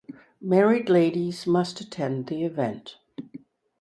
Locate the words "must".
1.45-1.79